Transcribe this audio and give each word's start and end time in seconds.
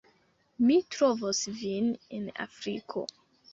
Mi 0.69 0.77
trovos 0.95 1.43
vin 1.61 1.93
en 2.19 2.27
Afriko 2.49 3.07